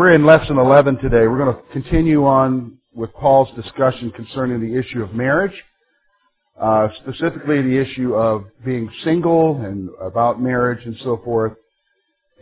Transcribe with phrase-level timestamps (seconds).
[0.00, 1.26] We're in lesson 11 today.
[1.26, 5.52] We're going to continue on with Paul's discussion concerning the issue of marriage,
[6.58, 11.52] uh, specifically the issue of being single and about marriage and so forth.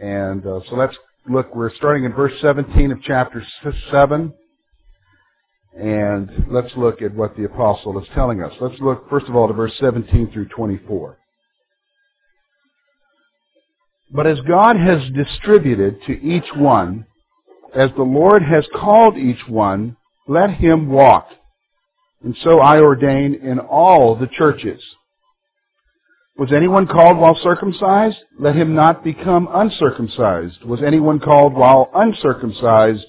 [0.00, 0.96] And uh, so let's
[1.28, 1.52] look.
[1.52, 3.44] We're starting in verse 17 of chapter
[3.90, 4.32] 7.
[5.76, 8.52] And let's look at what the apostle is telling us.
[8.60, 11.18] Let's look, first of all, to verse 17 through 24.
[14.12, 17.07] But as God has distributed to each one,
[17.74, 19.96] as the Lord has called each one,
[20.26, 21.28] let him walk.
[22.24, 24.82] And so I ordain in all the churches.
[26.36, 28.18] Was anyone called while circumcised?
[28.38, 30.62] Let him not become uncircumcised.
[30.64, 33.04] Was anyone called while uncircumcised?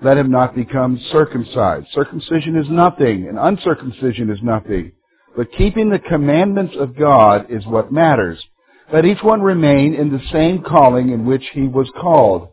[0.00, 1.88] Let him not become circumcised.
[1.92, 4.92] Circumcision is nothing, and uncircumcision is nothing.
[5.36, 8.44] But keeping the commandments of God is what matters.
[8.92, 12.48] Let each one remain in the same calling in which he was called.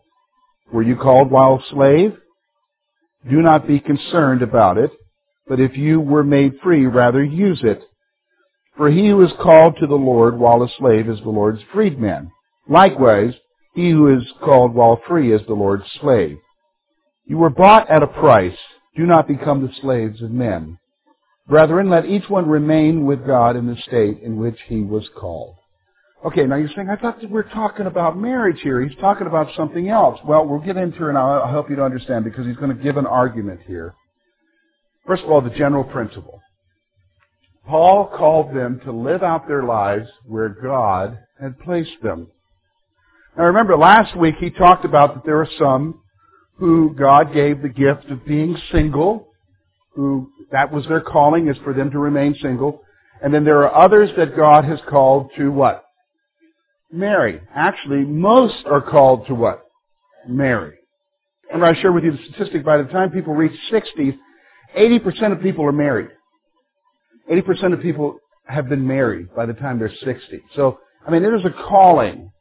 [0.71, 2.13] Were you called while a slave?
[3.29, 4.91] Do not be concerned about it,
[5.47, 7.81] but if you were made free, rather use it.
[8.77, 12.31] For he who is called to the Lord while a slave is the Lord's freedman.
[12.69, 13.33] Likewise,
[13.73, 16.37] he who is called while free is the Lord's slave.
[17.25, 18.57] You were bought at a price.
[18.95, 20.77] Do not become the slaves of men.
[21.47, 25.55] Brethren, let each one remain with God in the state in which he was called.
[26.25, 28.81] Okay, now you're saying, I thought that we're talking about marriage here.
[28.81, 30.19] He's talking about something else.
[30.25, 32.83] Well, we'll get into it and I'll help you to understand because he's going to
[32.83, 33.95] give an argument here.
[35.07, 36.41] First of all, the general principle.
[37.65, 42.27] Paul called them to live out their lives where God had placed them.
[43.37, 46.01] Now remember, last week he talked about that there are some
[46.57, 49.29] who God gave the gift of being single,
[49.93, 52.81] who that was their calling is for them to remain single.
[53.21, 55.85] And then there are others that God has called to what?
[56.91, 57.41] Marry.
[57.55, 59.65] Actually, most are called to what?
[60.27, 60.75] Marry.
[61.47, 64.17] Remember I shared with you the statistic, by the time people reach 60,
[64.77, 66.09] 80% of people are married.
[67.31, 70.41] 80% of people have been married by the time they're 60.
[70.55, 72.31] So, I mean, it is a calling.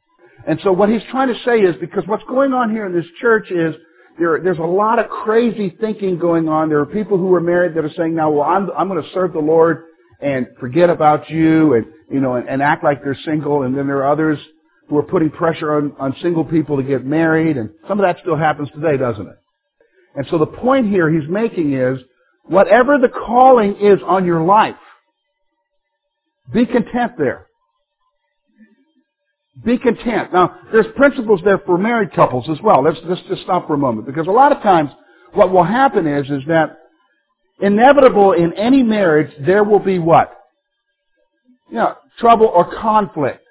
[0.47, 3.05] And so what he's trying to say is, because what's going on here in this
[3.19, 3.75] church is,
[4.17, 6.69] there, there's a lot of crazy thinking going on.
[6.69, 9.09] There are people who are married that are saying, now, well, I'm, I'm going to
[9.13, 9.85] serve the Lord
[10.21, 13.63] and forget about you and, you know, and, and act like they're single.
[13.63, 14.39] And then there are others
[14.87, 17.57] who are putting pressure on, on single people to get married.
[17.57, 19.37] And some of that still happens today, doesn't it?
[20.15, 21.99] And so the point here he's making is,
[22.45, 24.75] whatever the calling is on your life,
[26.51, 27.45] be content there.
[29.63, 30.33] Be content.
[30.33, 32.83] Now, there's principles there for married couples as well.
[32.83, 34.07] Let's, let's just stop for a moment.
[34.07, 34.89] Because a lot of times,
[35.33, 36.77] what will happen is, is that
[37.61, 40.38] inevitable in any marriage, there will be what?
[41.69, 43.45] You know, trouble or conflict.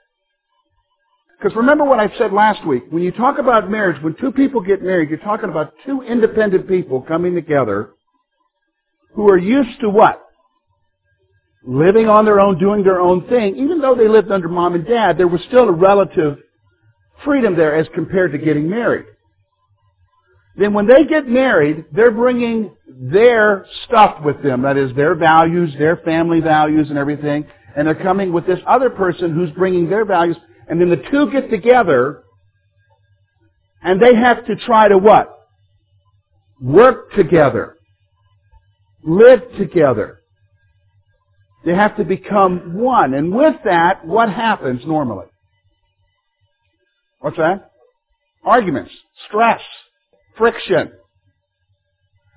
[1.39, 2.85] Because remember what I said last week.
[2.91, 6.67] When you talk about marriage, when two people get married, you're talking about two independent
[6.67, 7.91] people coming together
[9.15, 10.25] who are used to what?
[11.65, 13.57] Living on their own, doing their own thing.
[13.57, 16.39] Even though they lived under mom and dad, there was still a relative
[17.25, 19.07] freedom there as compared to getting married.
[20.57, 24.63] Then when they get married, they're bringing their stuff with them.
[24.63, 27.47] That is their values, their family values and everything.
[27.77, 30.37] And they're coming with this other person who's bringing their values.
[30.69, 32.23] And then the two get together
[33.83, 35.35] and they have to try to what?
[36.61, 37.77] Work together.
[39.05, 40.21] Live together.
[41.65, 43.15] They have to become one.
[43.15, 45.27] And with that, what happens normally?
[47.21, 47.71] What's that?
[48.45, 48.93] Arguments,
[49.29, 49.61] stress,
[50.37, 50.93] friction.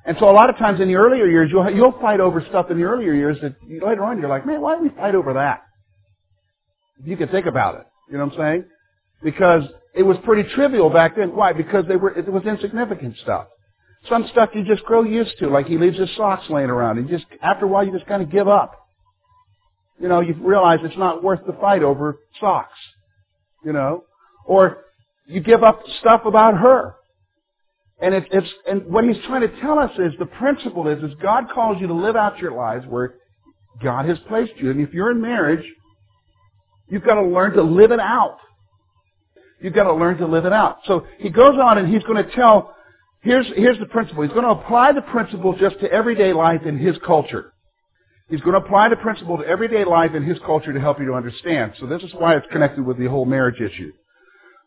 [0.05, 2.71] And so a lot of times in the earlier years, you'll, you'll fight over stuff
[2.71, 5.33] in the earlier years that later on you're like, man, why do we fight over
[5.33, 5.63] that?
[6.99, 7.85] If you can think about it.
[8.09, 8.65] You know what I'm saying?
[9.23, 9.63] Because
[9.93, 11.35] it was pretty trivial back then.
[11.35, 11.53] Why?
[11.53, 13.47] Because they were, it was insignificant stuff.
[14.09, 16.97] Some stuff you just grow used to, like he leaves his socks laying around.
[16.97, 18.77] And just, after a while you just kind of give up.
[19.99, 22.77] You know, you realize it's not worth the fight over socks.
[23.63, 24.05] You know?
[24.45, 24.79] Or
[25.27, 26.95] you give up stuff about her.
[28.01, 31.11] And it, it's and what he's trying to tell us is the principle is is
[31.21, 33.15] God calls you to live out your lives where
[33.81, 34.71] God has placed you.
[34.71, 35.65] And if you're in marriage,
[36.87, 38.37] you've got to learn to live it out.
[39.61, 40.79] You've got to learn to live it out.
[40.85, 42.75] So he goes on and he's going to tell,
[43.21, 44.23] here's, here's the principle.
[44.23, 47.53] He's going to apply the principle just to everyday life in his culture.
[48.27, 51.05] He's going to apply the principle to everyday life in his culture to help you
[51.07, 51.73] to understand.
[51.79, 53.91] So this is why it's connected with the whole marriage issue.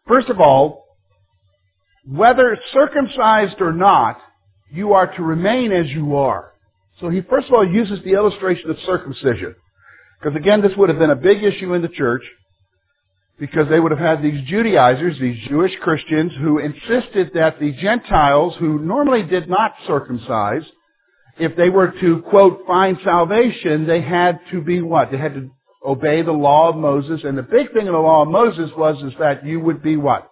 [0.06, 0.83] First of all,
[2.06, 4.18] whether circumcised or not,
[4.70, 6.52] you are to remain as you are.
[7.00, 9.54] So he first of all uses the illustration of circumcision.
[10.20, 12.22] Because again, this would have been a big issue in the church.
[13.38, 18.54] because they would have had these Judaizers, these Jewish Christians, who insisted that the Gentiles,
[18.58, 20.62] who normally did not circumcise,
[21.38, 25.10] if they were to, quote, find salvation, they had to be what?
[25.10, 25.50] They had to
[25.84, 27.22] obey the law of Moses.
[27.24, 29.96] And the big thing in the law of Moses was is that you would be
[29.96, 30.30] what?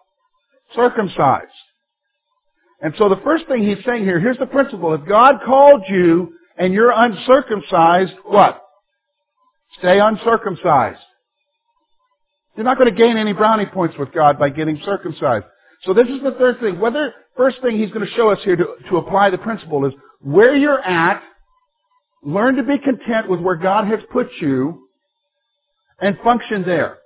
[0.75, 1.47] Circumcised.
[2.81, 4.93] And so the first thing he's saying here, here's the principle.
[4.95, 8.61] If God called you and you're uncircumcised, what?
[9.79, 11.01] Stay uncircumcised.
[12.57, 15.47] You're not going to gain any brownie points with God by getting circumcised.
[15.83, 16.79] So this is the third thing.
[16.81, 19.93] Whether, first thing he's going to show us here to, to apply the principle is
[20.21, 21.23] where you're at,
[22.23, 24.89] learn to be content with where God has put you,
[26.01, 26.99] and function there.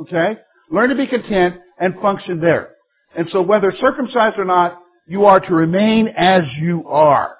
[0.00, 0.38] Okay?
[0.70, 2.70] Learn to be content and function there.
[3.16, 7.36] And so whether circumcised or not, you are to remain as you are.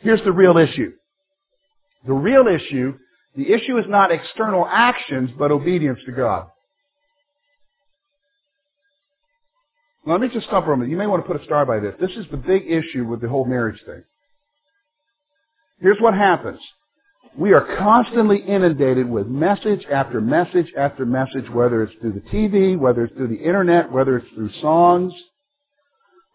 [0.00, 0.92] Here's the real issue.
[2.06, 2.98] The real issue
[3.36, 6.46] the issue is not external actions, but obedience to God.
[10.06, 10.90] Let me just stop for a minute.
[10.90, 11.94] You may want to put a star by this.
[12.00, 14.04] This is the big issue with the whole marriage thing.
[15.80, 16.60] Here's what happens.
[17.34, 22.78] We are constantly inundated with message after message after message, whether it's through the TV,
[22.78, 25.12] whether it's through the internet, whether it's through songs,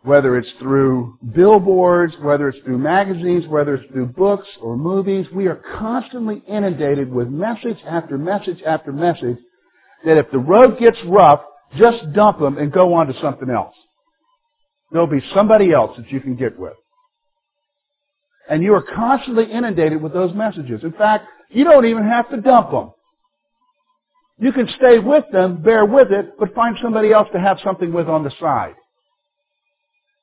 [0.03, 5.47] whether it's through billboards, whether it's through magazines, whether it's through books or movies, we
[5.47, 9.37] are constantly inundated with message after message after message
[10.05, 11.41] that if the road gets rough,
[11.77, 13.75] just dump them and go on to something else.
[14.91, 16.73] There'll be somebody else that you can get with.
[18.51, 20.81] And you are constantly inundated with those messages.
[20.83, 22.91] In fact, you don't even have to dump them.
[24.39, 27.93] You can stay with them, bear with it, but find somebody else to have something
[27.93, 28.73] with on the side.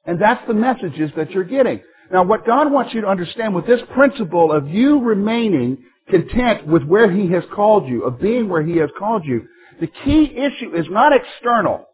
[0.04, 1.80] And that's the messages that you're getting.
[2.12, 5.78] Now what God wants you to understand with this principle of you remaining
[6.10, 9.46] content with where He has called you, of being where He has called you,
[9.80, 11.86] the key issue is not external.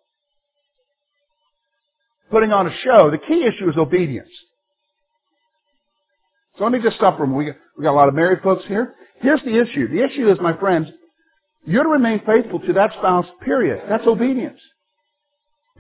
[2.33, 3.13] Putting on a show.
[3.13, 4.31] The key issue is obedience.
[6.59, 7.57] So let me just stop for a moment.
[7.77, 8.95] We got, a lot of married folks here.
[9.21, 9.89] Here's the issue.
[9.89, 10.89] The issue is, my friends,
[11.67, 13.83] you're to remain faithful to that spouse, period.
[13.89, 14.61] That's obedience.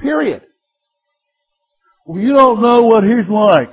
[0.00, 0.43] Period.
[2.06, 3.73] Well, you don't know what he's like.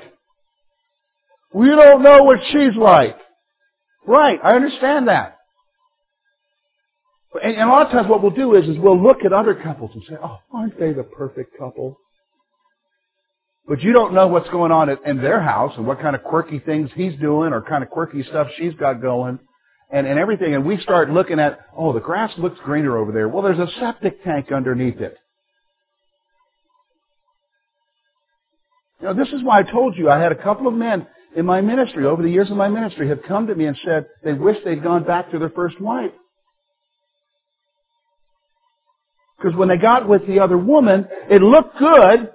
[1.54, 3.18] We don't know what she's like.
[4.08, 5.38] Right, I understand that.
[7.44, 9.56] And, and a lot of times what we'll do is, is we'll look at other
[9.56, 11.98] couples and say, oh, aren't they the perfect couple?
[13.72, 16.60] But you don't know what's going on in their house and what kind of quirky
[16.60, 19.40] things he's doing or kind of quirky stuff she's got going
[19.90, 20.54] and, and everything.
[20.56, 23.30] And we start looking at, oh, the grass looks greener over there.
[23.30, 25.16] Well, there's a septic tank underneath it.
[29.00, 31.08] You know, this is why I told you I had a couple of men
[31.38, 34.06] in my ministry, over the years of my ministry, have come to me and said
[34.22, 36.12] they wish they'd gone back to their first wife.
[39.38, 42.32] Because when they got with the other woman, it looked good,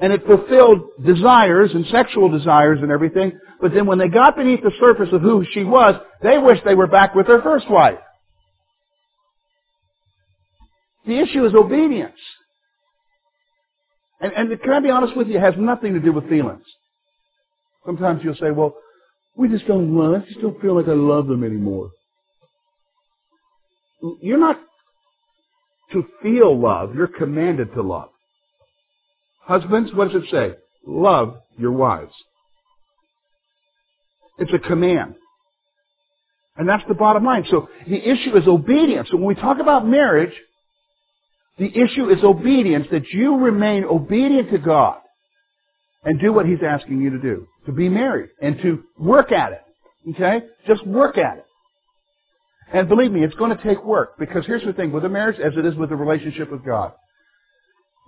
[0.00, 4.62] and it fulfilled desires and sexual desires and everything, but then when they got beneath
[4.62, 7.98] the surface of who she was, they wished they were back with their first wife.
[11.06, 12.18] The issue is obedience.
[14.20, 16.64] And, and can I be honest with you, it has nothing to do with feelings.
[17.84, 18.74] Sometimes you'll say, well,
[19.36, 21.90] we just don't love, I just don't feel like I love them anymore.
[24.22, 24.58] You're not
[25.92, 28.09] to feel love, you're commanded to love.
[29.50, 30.54] Husbands, what does it say?
[30.86, 32.12] Love your wives.
[34.38, 35.16] It's a command.
[36.56, 37.44] And that's the bottom line.
[37.50, 39.08] So the issue is obedience.
[39.10, 40.32] So when we talk about marriage,
[41.58, 44.98] the issue is obedience, that you remain obedient to God
[46.04, 47.48] and do what He's asking you to do.
[47.66, 49.62] To be married and to work at it.
[50.10, 50.46] Okay?
[50.68, 51.44] Just work at it.
[52.72, 55.40] And believe me, it's going to take work because here's the thing with a marriage
[55.40, 56.92] as it is with a relationship with God.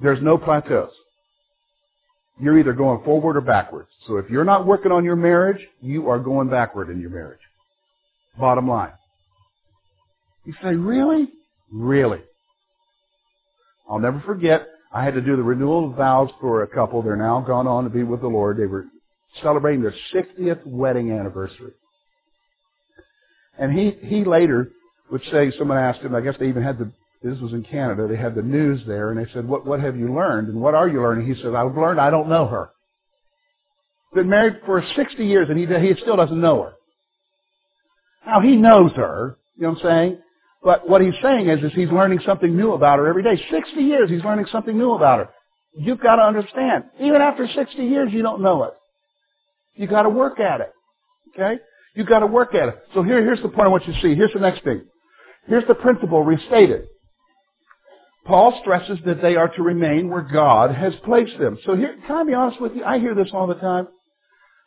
[0.00, 0.92] There's no plateaus.
[2.41, 3.89] You're either going forward or backwards.
[4.07, 7.41] So if you're not working on your marriage, you are going backward in your marriage.
[8.39, 8.93] Bottom line.
[10.45, 11.29] You say, really?
[11.71, 12.21] Really?
[13.89, 17.03] I'll never forget, I had to do the renewal of vows for a couple.
[17.03, 18.57] They're now gone on to be with the Lord.
[18.57, 18.87] They were
[19.43, 21.73] celebrating their 60th wedding anniversary.
[23.59, 24.71] And he, he later
[25.11, 26.91] would say, someone asked him, I guess they even had the,
[27.23, 29.97] this was in Canada, they had the news there, and they said, what, what have
[29.97, 30.49] you learned?
[30.49, 31.33] And what are you learning?
[31.33, 32.71] He said, I've learned I don't know her.
[34.14, 36.73] Been married for 60 years and he, he still doesn't know her.
[38.26, 40.19] Now he knows her, you know what I'm saying?
[40.62, 43.43] But what he's saying is, is he's learning something new about her every day.
[43.50, 45.29] 60 years, he's learning something new about her.
[45.75, 46.85] You've got to understand.
[47.00, 48.75] Even after 60 years, you don't know it.
[49.75, 50.73] You've got to work at it.
[51.35, 51.61] Okay?
[51.95, 52.79] You've got to work at it.
[52.95, 54.14] So here, here's the point I want you to see.
[54.14, 54.83] Here's the next thing.
[55.49, 56.87] Here's the principle restated.
[58.25, 61.59] Paul stresses that they are to remain where God has placed them.
[61.64, 62.85] So here, can I be honest with you?
[62.85, 63.88] I hear this all the time.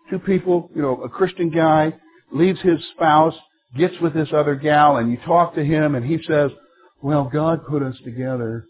[0.10, 1.94] Two people, you know, a Christian guy
[2.32, 3.36] leaves his spouse,
[3.78, 6.52] gets with this other gal, and you talk to him, and he says,
[7.02, 8.66] well, God put us together.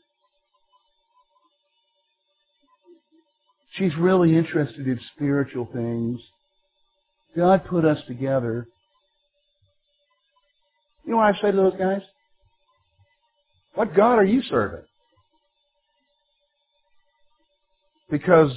[3.73, 6.21] She's really interested in spiritual things.
[7.35, 8.67] God put us together.
[11.03, 12.01] You know what I say to those guys?
[13.75, 14.83] What God are you serving?
[18.09, 18.51] Because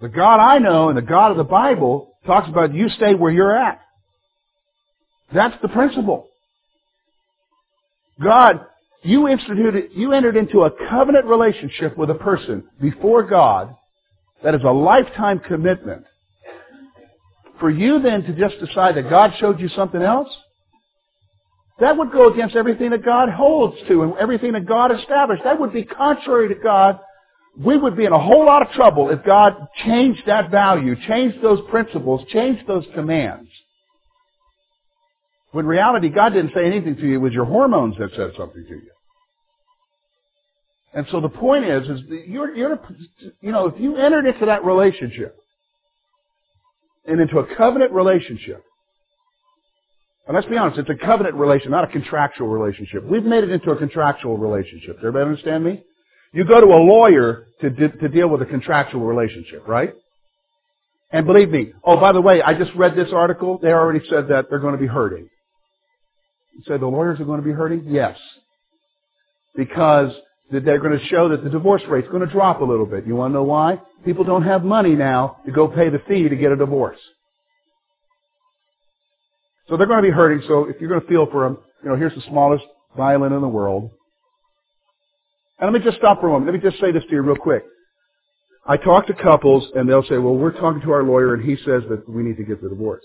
[0.00, 3.30] the God I know and the God of the Bible talks about you stay where
[3.30, 3.80] you're at.
[5.34, 6.28] That's the principle.
[8.22, 8.66] God,
[9.02, 13.74] you instituted, you entered into a covenant relationship with a person before God
[14.42, 16.04] that is a lifetime commitment.
[17.60, 20.28] For you then to just decide that God showed you something else,
[21.80, 25.42] that would go against everything that God holds to and everything that God established.
[25.44, 26.98] That would be contrary to God.
[27.58, 31.42] We would be in a whole lot of trouble if God changed that value, changed
[31.42, 33.48] those principles, changed those commands.
[35.50, 37.14] When reality, God didn't say anything to you.
[37.14, 38.90] It was your hormones that said something to you.
[40.94, 42.78] And so the point is, is you're, you're,
[43.40, 45.36] you know, if you entered into that relationship
[47.06, 48.62] and into a covenant relationship,
[50.26, 53.04] and let's be honest, it's a covenant relationship, not a contractual relationship.
[53.04, 54.96] We've made it into a contractual relationship.
[54.98, 55.82] Everybody understand me?
[56.32, 59.94] You go to a lawyer to, to deal with a contractual relationship, right?
[61.10, 63.58] And believe me, oh, by the way, I just read this article.
[63.60, 65.28] They already said that they're going to be hurting.
[66.54, 67.84] You said the lawyers are going to be hurting?
[67.88, 68.16] Yes.
[69.54, 70.12] Because
[70.50, 73.06] they're going to show that the divorce rate's going to drop a little bit.
[73.06, 73.80] You want to know why?
[74.04, 76.98] People don't have money now to go pay the fee to get a divorce.
[79.72, 80.46] So they're going to be hurting.
[80.46, 82.62] So if you're going to feel for them, you know, here's the smallest
[82.94, 83.90] violin in the world.
[85.58, 86.52] And let me just stop for a moment.
[86.52, 87.64] Let me just say this to you real quick.
[88.66, 91.56] I talk to couples and they'll say, well, we're talking to our lawyer and he
[91.56, 93.02] says that we need to get the divorce.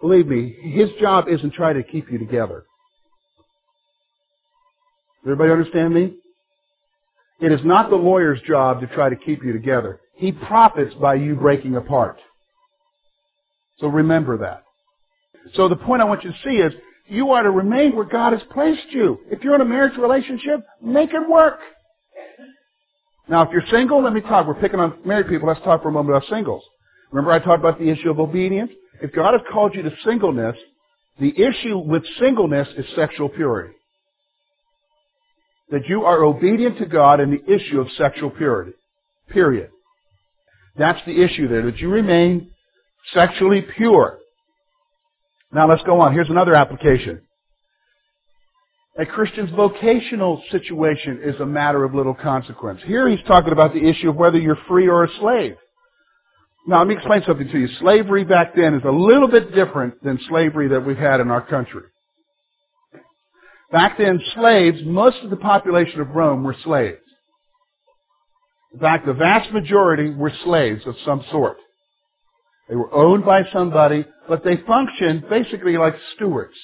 [0.00, 2.62] Believe me, his job isn't trying to keep you together.
[5.24, 6.14] Everybody understand me?
[7.40, 9.98] It is not the lawyer's job to try to keep you together.
[10.14, 12.20] He profits by you breaking apart.
[13.80, 14.63] So remember that.
[15.54, 16.72] So the point I want you to see is
[17.06, 19.18] you are to remain where God has placed you.
[19.30, 21.58] If you're in a marriage relationship, make it work.
[23.28, 24.46] Now, if you're single, let me talk.
[24.46, 25.48] We're picking on married people.
[25.48, 26.62] Let's talk for a moment about singles.
[27.10, 28.70] Remember I talked about the issue of obedience?
[29.00, 30.56] If God has called you to singleness,
[31.18, 33.74] the issue with singleness is sexual purity.
[35.70, 38.72] That you are obedient to God in the issue of sexual purity.
[39.28, 39.70] Period.
[40.76, 42.50] That's the issue there, that you remain
[43.12, 44.18] sexually pure.
[45.54, 46.12] Now let's go on.
[46.12, 47.22] Here's another application.
[48.98, 52.80] A Christian's vocational situation is a matter of little consequence.
[52.86, 55.54] Here he's talking about the issue of whether you're free or a slave.
[56.66, 57.68] Now let me explain something to you.
[57.78, 61.42] Slavery back then is a little bit different than slavery that we've had in our
[61.46, 61.82] country.
[63.70, 66.98] Back then, slaves, most of the population of Rome were slaves.
[68.72, 71.58] In fact, the vast majority were slaves of some sort.
[72.68, 76.54] They were owned by somebody, but they functioned basically like stewards.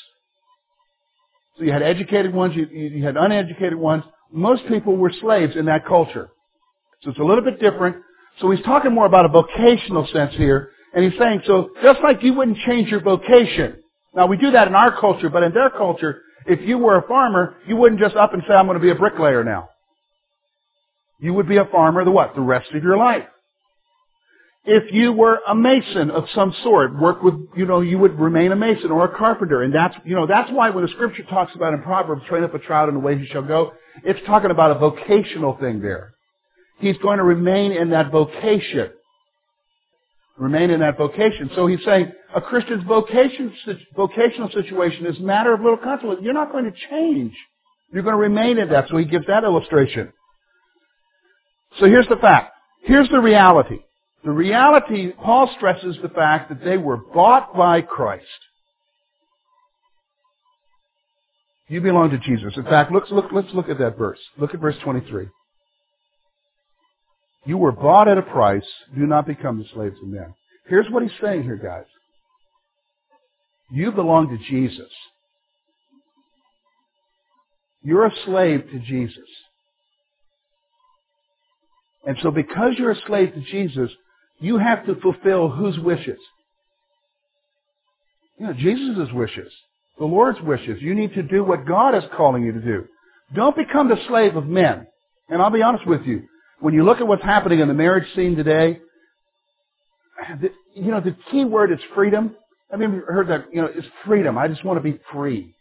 [1.59, 4.04] So you had educated ones, you, you had uneducated ones.
[4.33, 6.30] Most people were slaves in that culture.
[7.02, 7.97] So it's a little bit different.
[8.40, 10.71] So he's talking more about a vocational sense here.
[10.95, 13.76] And he's saying, so just like you wouldn't change your vocation.
[14.14, 17.07] Now we do that in our culture, but in their culture, if you were a
[17.07, 19.69] farmer, you wouldn't just up and say, I'm going to be a bricklayer now.
[21.21, 22.35] You would be a farmer the what?
[22.35, 23.25] The rest of your life.
[24.64, 28.52] If you were a mason of some sort, work with, you know, you would remain
[28.52, 29.62] a mason or a carpenter.
[29.62, 32.55] And that's, you know, that's why when the scripture talks about in Proverbs, train up
[32.55, 33.73] a child in the way he shall go,
[34.05, 36.12] it's talking about a vocational thing there.
[36.79, 38.90] He's going to remain in that vocation.
[40.37, 41.50] Remain in that vocation.
[41.55, 43.52] So he's saying a Christian's vocation,
[43.97, 46.21] vocational situation is a matter of little consequence.
[46.23, 47.35] You're not going to change.
[47.93, 48.88] You're going to remain in that.
[48.88, 50.12] So he gives that illustration.
[51.79, 52.52] So here's the fact.
[52.83, 53.81] Here's the reality.
[54.25, 58.25] The reality, Paul stresses the fact that they were bought by Christ.
[61.69, 62.53] You belong to Jesus.
[62.57, 64.19] In fact, look, look, let's look at that verse.
[64.37, 65.29] Look at verse 23.
[67.47, 68.67] You were bought at a price.
[68.95, 70.35] Do not become the slaves of men.
[70.67, 71.87] Here's what he's saying here, guys.
[73.71, 74.91] You belong to Jesus.
[77.83, 79.29] You're a slave to Jesus.
[82.05, 83.91] And so because you're a slave to Jesus,
[84.40, 86.18] you have to fulfill whose wishes?
[88.38, 89.52] You know, Jesus' wishes.
[89.99, 90.80] the Lord's wishes.
[90.80, 92.87] You need to do what God is calling you to do.
[93.35, 94.87] Don't become the slave of men.
[95.28, 96.23] And I'll be honest with you.
[96.59, 98.80] When you look at what's happening in the marriage scene today,
[100.40, 102.35] the, you know, the key word is freedom.
[102.73, 104.38] I mean, you've heard that, you know, it's freedom.
[104.38, 105.54] I just want to be free.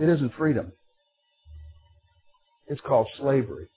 [0.00, 0.72] It isn't freedom.
[2.68, 3.68] It's called slavery.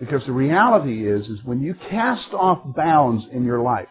[0.00, 3.88] Because the reality is, is when you cast off bounds in your life,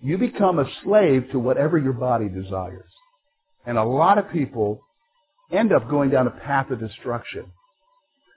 [0.00, 2.90] you become a slave to whatever your body desires.
[3.66, 4.80] And a lot of people
[5.52, 7.46] end up going down a path of destruction.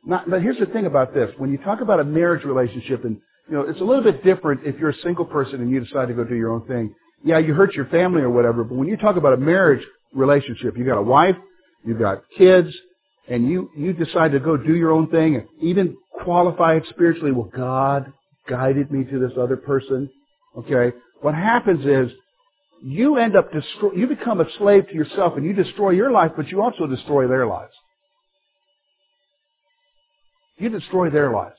[0.05, 1.29] Not, but here's the thing about this.
[1.37, 3.17] When you talk about a marriage relationship, and
[3.49, 6.09] you know, it's a little bit different if you're a single person and you decide
[6.09, 6.93] to go do your own thing.
[7.23, 10.77] Yeah, you hurt your family or whatever, but when you talk about a marriage relationship,
[10.77, 11.35] you got a wife,
[11.85, 12.75] you've got kids,
[13.27, 17.31] and you, you decide to go do your own thing and even qualify it spiritually,
[17.31, 18.11] well, God
[18.47, 20.09] guided me to this other person.
[20.57, 20.95] Okay?
[21.21, 22.15] What happens is
[22.83, 23.49] you end up
[23.95, 27.27] you become a slave to yourself and you destroy your life, but you also destroy
[27.27, 27.73] their lives.
[30.57, 31.55] You destroy their lives.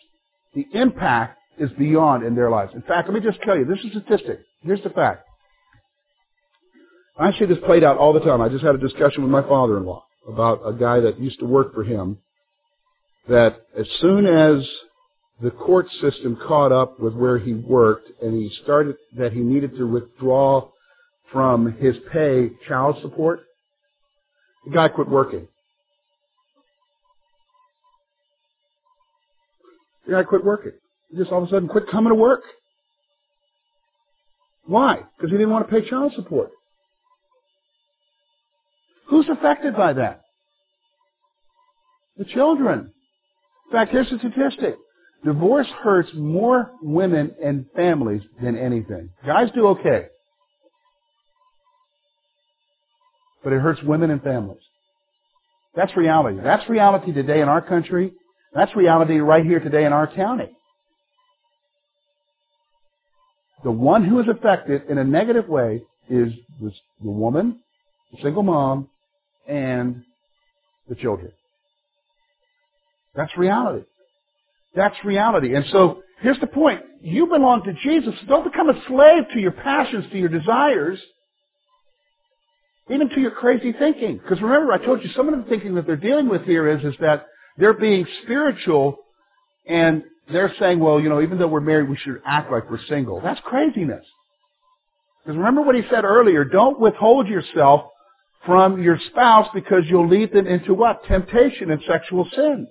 [0.55, 2.73] The impact is beyond in their lives.
[2.75, 4.41] In fact, let me just tell you, this is a statistic.
[4.63, 5.25] Here's the fact.
[7.19, 8.41] I see this played out all the time.
[8.43, 11.75] I just had a discussion with my father-in-law about a guy that used to work
[11.75, 12.19] for him
[13.29, 14.67] that as soon as
[15.43, 19.77] the court system caught up with where he worked and he started that he needed
[19.77, 20.69] to withdraw
[21.33, 23.41] from his pay child support,
[24.65, 25.49] the guy quit working.
[30.07, 30.73] The guy quit working.
[31.11, 32.43] He just all of a sudden quit coming to work.
[34.67, 35.03] Why?
[35.17, 36.51] Because he didn't want to pay child support.
[39.07, 40.23] Who's affected by that?
[42.17, 42.93] The children.
[43.67, 44.77] In fact, here's a statistic.
[45.25, 49.11] Divorce hurts more women and families than anything.
[49.27, 50.07] Guys do okay.
[53.43, 54.63] But it hurts women and families.
[55.75, 56.39] That's reality.
[56.43, 58.13] That's reality today in our country.
[58.55, 60.51] That's reality right here today in our county.
[63.65, 67.61] The one who is affected in a negative way is the woman,
[68.13, 68.89] the single mom,
[69.49, 70.03] and
[70.89, 71.33] the children.
[73.15, 73.85] That's reality.
[74.75, 75.55] That's reality.
[75.55, 76.83] And so, here's the point.
[77.01, 78.15] You belong to Jesus.
[78.27, 80.99] Don't become a slave to your passions, to your desires,
[82.91, 84.19] even to your crazy thinking.
[84.19, 86.85] Because remember, I told you some of the thinking that they're dealing with here is,
[86.85, 87.27] is that
[87.57, 88.99] they're being spiritual
[89.67, 92.85] and they're saying, well, you know, even though we're married, we should act like we're
[92.89, 93.21] single.
[93.21, 94.05] That's craziness.
[95.23, 97.91] Because remember what he said earlier, don't withhold yourself
[98.47, 101.05] from your spouse because you'll lead them into what?
[101.05, 102.67] Temptation and sexual sin.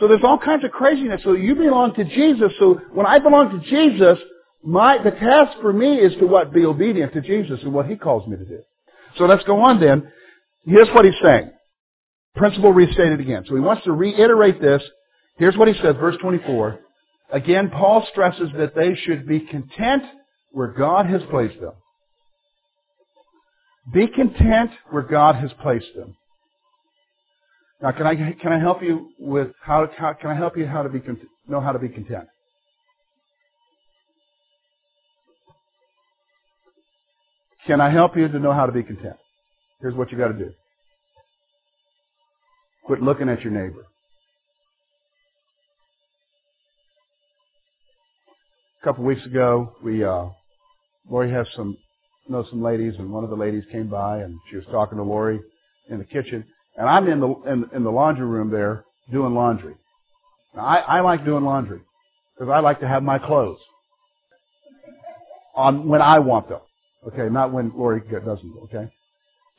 [0.00, 1.22] So there's all kinds of craziness.
[1.22, 2.52] So you belong to Jesus.
[2.58, 4.18] So when I belong to Jesus,
[4.64, 6.52] my, the task for me is to what?
[6.52, 8.60] Be obedient to Jesus and what He calls me to do.
[9.16, 10.10] So let's go on then.
[10.64, 11.50] Here's what He's saying.
[12.34, 13.44] Principle restated again.
[13.46, 14.82] So He wants to reiterate this.
[15.36, 16.80] Here's what He says, verse 24.
[17.32, 20.04] Again, Paul stresses that they should be content
[20.50, 21.72] where God has placed them.
[23.90, 26.16] Be content where God has placed them.
[27.82, 30.82] Now, can I can I help you with how, how can I help you how
[30.82, 31.00] to be
[31.48, 32.28] know how to be content?
[37.66, 39.16] Can I help you to know how to be content?
[39.80, 40.52] Here's what you got to do.
[42.84, 43.86] Quit looking at your neighbor.
[48.80, 50.26] A couple weeks ago, we uh,
[51.10, 51.76] Lori has some
[52.28, 55.04] know some ladies, and one of the ladies came by, and she was talking to
[55.04, 55.40] Lori
[55.88, 56.44] in the kitchen,
[56.76, 59.74] and I'm in the in, in the laundry room there doing laundry.
[60.54, 61.80] Now, I, I like doing laundry
[62.34, 63.58] because I like to have my clothes
[65.54, 66.60] on when I want them.
[67.06, 68.54] Okay, not when Lori doesn't.
[68.64, 68.90] Okay,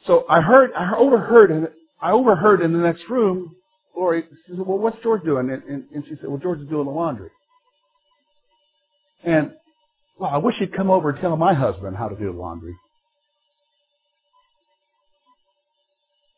[0.08, 1.68] so I heard, I overheard, and
[2.02, 3.56] I overheard in the next room.
[3.96, 6.68] Lori she said, "Well, what's George doing?" And, and, and she said, "Well, George is
[6.68, 7.30] doing the laundry."
[9.24, 9.52] And
[10.24, 12.74] well, I wish he'd come over and tell my husband how to do laundry.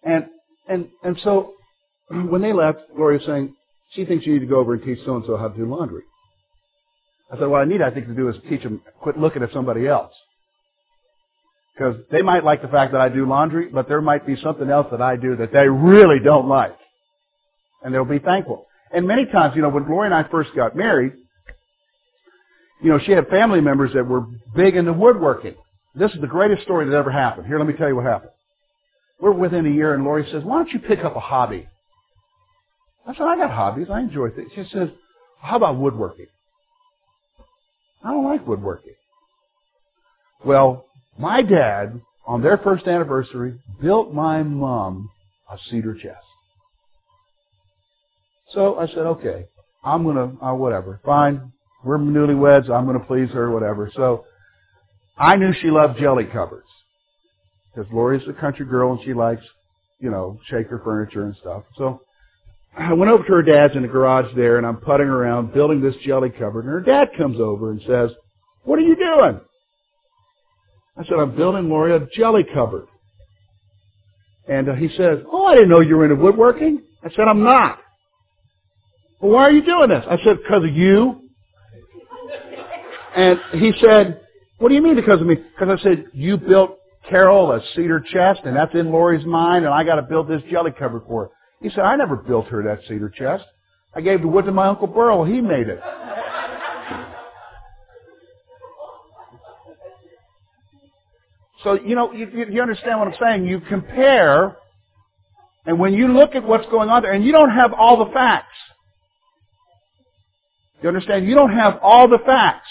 [0.03, 0.25] And
[0.67, 1.53] and and so
[2.09, 3.55] when they left, Gloria was saying,
[3.93, 5.69] she thinks you need to go over and teach so and so how to do
[5.69, 6.01] laundry.
[7.31, 9.53] I said, what I need, I think, to do is teach them quit looking at
[9.53, 10.13] somebody else.
[11.75, 14.67] Because they might like the fact that I do laundry, but there might be something
[14.67, 16.75] else that I do that they really don't like.
[17.83, 18.65] And they'll be thankful.
[18.91, 21.13] And many times, you know, when Gloria and I first got married,
[22.81, 25.55] you know, she had family members that were big into woodworking.
[25.95, 27.47] This is the greatest story that ever happened.
[27.47, 28.31] Here, let me tell you what happened.
[29.19, 31.67] We're within a year, and Lori says, "Why don't you pick up a hobby?"
[33.07, 33.87] I said, "I got hobbies.
[33.89, 34.89] I enjoy things." She says,
[35.39, 36.27] "How about woodworking?"
[38.03, 38.95] I don't like woodworking.
[40.43, 40.85] Well,
[41.17, 45.09] My dad, on their first anniversary, built my mom
[45.49, 46.25] a cedar chest.
[48.51, 49.45] So I said, okay,
[49.83, 51.53] I'm gonna, uh, whatever, fine.
[51.85, 52.69] We're newlyweds.
[52.69, 53.91] I'm gonna please her, whatever.
[53.95, 54.25] So
[55.17, 56.67] I knew she loved jelly cupboards
[57.73, 59.43] because Lori's a country girl and she likes,
[59.99, 61.63] you know, shaker furniture and stuff.
[61.77, 62.01] So
[62.77, 65.79] I went over to her dad's in the garage there and I'm putting around building
[65.79, 68.09] this jelly cupboard and her dad comes over and says,
[68.63, 69.39] what are you doing?
[70.97, 72.87] I said, I'm building Lori a jelly cupboard.
[74.47, 76.81] And uh, he says, oh, I didn't know you were into woodworking.
[77.03, 77.79] I said, I'm not.
[79.19, 80.03] Well, why are you doing this?
[80.09, 81.24] I said, because of you.
[83.15, 84.21] And he said,
[84.57, 85.35] what do you mean because of me?
[85.35, 86.77] Because I said, you built
[87.09, 90.41] Carol a cedar chest and that's in Lori's mind and I got to build this
[90.51, 91.29] jelly cupboard for her.
[91.61, 93.45] He said, I never built her that cedar chest.
[93.95, 95.23] I gave the wood to my Uncle Burl.
[95.23, 95.79] He made it.
[101.63, 103.47] So, you know, you, you understand what I'm saying?
[103.47, 104.57] You compare,
[105.65, 108.11] and when you look at what's going on there, and you don't have all the
[108.11, 108.53] facts.
[110.83, 111.27] You understand?
[111.27, 112.67] You don't have all the facts.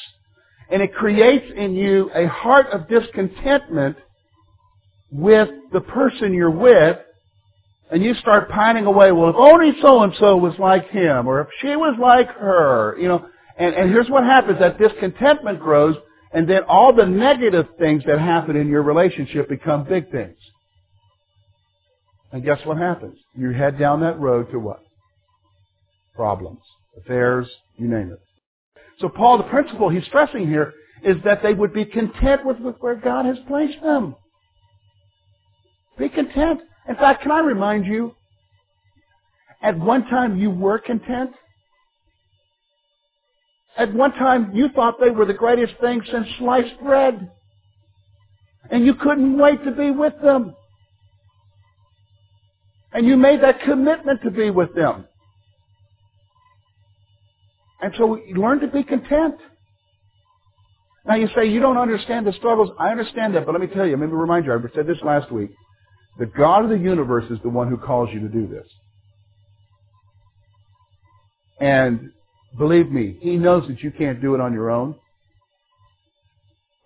[0.71, 3.97] And it creates in you a heart of discontentment
[5.11, 6.99] with the person you're with,
[7.91, 11.77] and you start pining away, well, if only so-and-so was like him, or if she
[11.77, 15.97] was like her, you know, and, and here's what happens, that discontentment grows,
[16.33, 20.37] and then all the negative things that happen in your relationship become big things.
[22.33, 23.17] And guess what happens?
[23.37, 24.81] You head down that road to what?
[26.17, 26.59] Problems,
[26.97, 28.19] affairs, you name it.
[29.01, 32.77] So Paul, the principle he's stressing here is that they would be content with, with
[32.81, 34.17] where God has placed them.
[35.99, 36.61] Be content.
[36.89, 38.15] In fact, can I remind you,
[39.63, 41.31] at one time you were content?
[43.77, 47.31] At one time you thought they were the greatest thing since sliced bread.
[48.71, 50.55] And you couldn't wait to be with them.
[52.93, 55.07] And you made that commitment to be with them.
[57.85, 59.35] And so learn to be content.
[61.07, 62.71] Now you say you don't understand the struggles.
[62.79, 64.97] I understand that, but let me tell you, let me remind you, I said this
[65.03, 65.51] last week.
[66.19, 68.67] The God of the universe is the one who calls you to do this.
[71.61, 72.11] And
[72.57, 74.95] believe me, He knows that you can't do it on your own,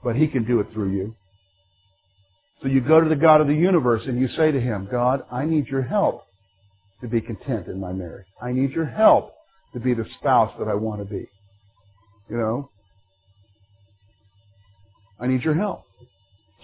[0.03, 1.15] but He can do it through you.
[2.61, 5.21] So you go to the God of the universe and you say to Him, God,
[5.31, 6.25] I need your help
[7.03, 8.27] to be content in my marriage.
[8.43, 9.35] I need your help
[9.73, 11.29] to be the spouse that I want to be.
[12.29, 12.71] You know?
[15.21, 15.85] I need your help.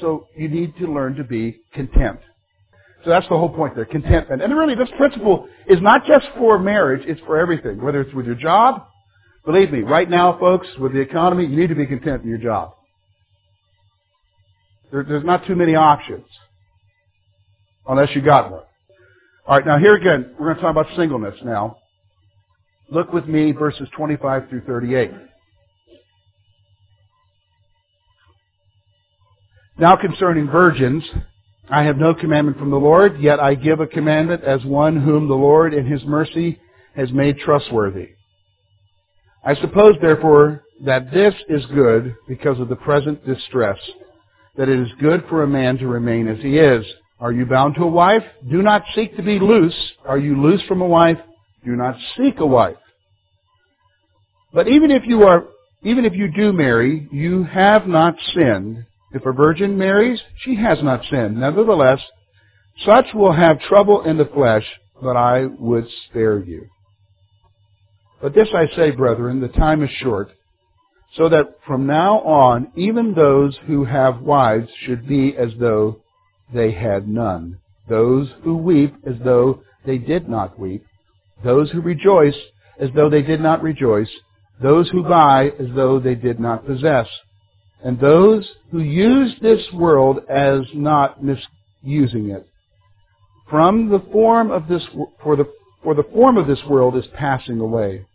[0.01, 2.21] So you need to learn to be content.
[3.05, 4.43] So that's the whole point there, contentment.
[4.43, 7.83] And really, this principle is not just for marriage, it's for everything.
[7.83, 8.87] Whether it's with your job,
[9.45, 12.39] believe me, right now, folks, with the economy, you need to be content in your
[12.39, 12.73] job.
[14.91, 16.25] There, there's not too many options.
[17.87, 18.63] Unless you got one.
[19.47, 21.77] Alright, now here again, we're going to talk about singleness now.
[22.91, 25.11] Look with me, verses 25 through 38.
[29.79, 31.03] Now concerning virgins,
[31.69, 35.29] I have no commandment from the Lord, yet I give a commandment as one whom
[35.29, 36.61] the Lord in his mercy
[36.95, 38.11] has made trustworthy.
[39.45, 43.79] I suppose therefore that this is good because of the present distress,
[44.57, 46.85] that it is good for a man to remain as he is.
[47.19, 48.23] Are you bound to a wife?
[48.51, 49.75] Do not seek to be loose.
[50.07, 51.19] Are you loose from a wife?
[51.65, 52.77] Do not seek a wife.
[54.53, 55.45] But even if you are,
[55.83, 60.83] even if you do marry, you have not sinned if a virgin marries, she has
[60.83, 61.39] not sinned.
[61.39, 62.01] Nevertheless,
[62.85, 64.65] such will have trouble in the flesh,
[65.01, 66.67] but I would spare you.
[68.21, 70.33] But this I say, brethren, the time is short,
[71.17, 76.01] so that from now on, even those who have wives should be as though
[76.53, 77.59] they had none.
[77.89, 80.85] Those who weep as though they did not weep.
[81.45, 82.37] Those who rejoice
[82.81, 84.11] as though they did not rejoice.
[84.63, 87.07] Those who buy as though they did not possess
[87.85, 92.49] and those who use this world as not misusing it.
[93.51, 94.83] From the form of this,
[95.23, 95.45] for the,
[95.83, 98.07] for the form of this world is passing away.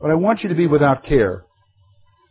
[0.00, 1.44] But I want you to be without care.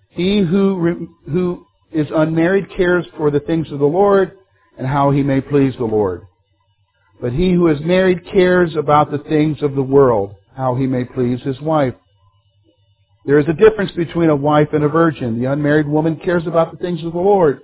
[0.09, 4.31] He who, who is unmarried cares for the things of the Lord
[4.75, 6.23] and how he may please the Lord.
[7.21, 11.03] But he who is married cares about the things of the world, how he may
[11.03, 11.93] please his wife.
[13.25, 15.39] There is a difference between a wife and a virgin.
[15.39, 17.59] The unmarried woman cares about the things of the Lord,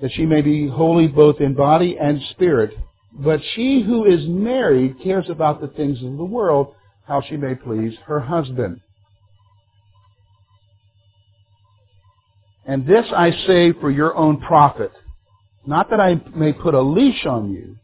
[0.00, 2.72] that she may be holy both in body and spirit.
[3.12, 7.56] But she who is married cares about the things of the world, how she may
[7.56, 8.80] please her husband.
[12.64, 14.92] And this I say for your own profit,
[15.66, 17.76] not that I may put a leash on you,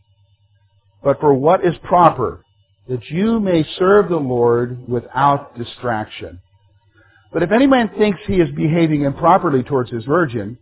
[1.05, 2.43] but for what is proper,
[2.89, 6.41] that you may serve the Lord without distraction.
[7.33, 10.59] But if any man thinks he is behaving improperly towards his virgin,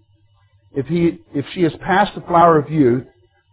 [0.75, 3.05] if he, if she is past the flower of youth,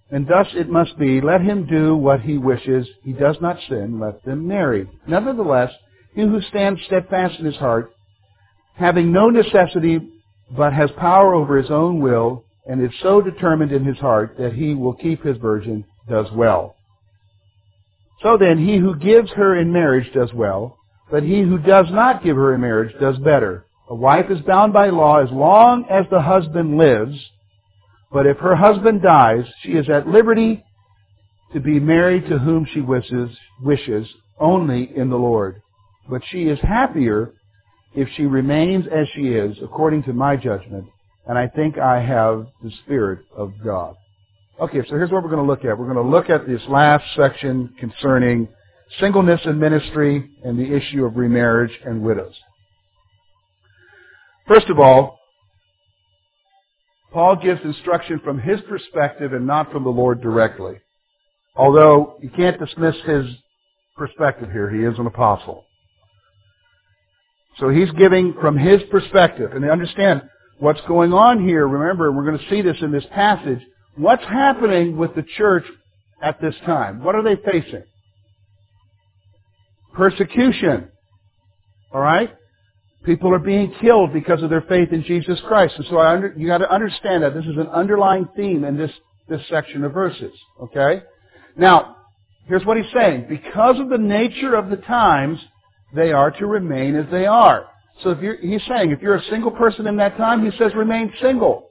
[0.09, 3.99] and thus it must be, let him do what he wishes, he does not sin,
[3.99, 4.89] let them marry.
[5.07, 5.71] Nevertheless,
[6.15, 7.93] he who stands steadfast in his heart,
[8.75, 9.99] having no necessity,
[10.57, 14.53] but has power over his own will, and is so determined in his heart that
[14.53, 16.75] he will keep his virgin, does well.
[18.21, 20.77] So then, he who gives her in marriage does well,
[21.09, 23.65] but he who does not give her in marriage does better.
[23.89, 27.17] A wife is bound by law as long as the husband lives,
[28.11, 30.63] but if her husband dies, she is at liberty
[31.53, 33.29] to be married to whom she wishes,
[33.61, 34.07] wishes
[34.39, 35.61] only in the Lord.
[36.09, 37.33] But she is happier
[37.95, 40.85] if she remains as she is, according to my judgment,
[41.25, 43.95] and I think I have the Spirit of God.
[44.61, 45.77] Okay, so here's what we're going to look at.
[45.77, 48.49] We're going to look at this last section concerning
[48.99, 52.33] singleness in ministry and the issue of remarriage and widows.
[54.49, 55.17] First of all,
[57.13, 60.75] Paul gives instruction from his perspective and not from the Lord directly.
[61.55, 63.25] Although you can't dismiss his
[63.95, 64.69] perspective here.
[64.69, 65.65] He is an apostle.
[67.59, 69.51] So he's giving from his perspective.
[69.53, 70.23] And understand
[70.57, 71.65] what's going on here.
[71.65, 73.59] Remember, we're going to see this in this passage.
[73.99, 75.65] What's happening with the church
[76.21, 77.03] at this time?
[77.03, 77.83] What are they facing?
[79.93, 80.87] Persecution.
[81.91, 82.33] All right?
[83.03, 85.73] People are being killed because of their faith in Jesus Christ.
[85.75, 88.91] And so under, you got to understand that this is an underlying theme in this,
[89.27, 90.31] this section of verses.
[90.61, 91.03] Okay?
[91.57, 91.97] Now,
[92.45, 93.25] here's what he's saying.
[93.27, 95.39] Because of the nature of the times,
[95.93, 97.65] they are to remain as they are.
[98.01, 100.73] So if you're, he's saying, if you're a single person in that time, he says
[100.73, 101.68] remain single.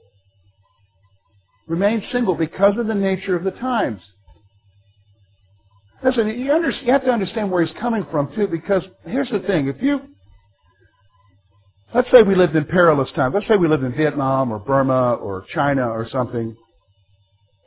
[1.69, 4.01] Remain single because of the nature of the times.
[6.03, 9.39] Listen, you, under, you have to understand where he's coming from too, because here's the
[9.41, 9.67] thing.
[9.67, 9.99] If you,
[11.93, 13.35] let's say we lived in perilous times.
[13.35, 16.57] Let's say we lived in Vietnam or Burma or China or something,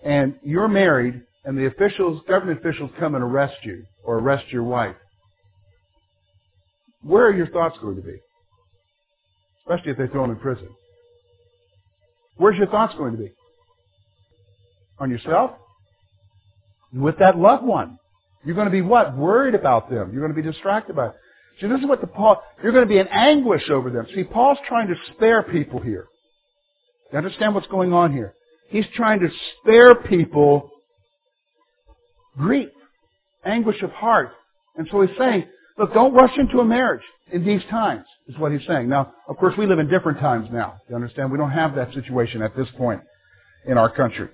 [0.04, 4.64] and you're married, and the officials, government officials come and arrest you or arrest your
[4.64, 4.96] wife.
[7.02, 8.16] Where are your thoughts going to be?
[9.60, 10.68] Especially if they throw them in prison.
[12.36, 13.32] Where's your thoughts going to be?
[14.98, 15.52] On yourself?
[16.92, 17.98] With that loved one.
[18.44, 19.16] You're going to be what?
[19.16, 20.10] Worried about them.
[20.12, 21.12] You're going to be distracted by it.
[21.60, 24.06] See, this is what the Paul, you're going to be in anguish over them.
[24.14, 26.06] See, Paul's trying to spare people here.
[27.12, 28.34] You understand what's going on here?
[28.68, 29.28] He's trying to
[29.60, 30.70] spare people
[32.36, 32.70] grief,
[33.44, 34.30] anguish of heart.
[34.76, 35.44] And so he's saying,
[35.78, 38.88] look, don't rush into a marriage in these times, is what he's saying.
[38.88, 40.78] Now, of course, we live in different times now.
[40.88, 41.30] You understand?
[41.30, 43.02] We don't have that situation at this point
[43.66, 44.28] in our country.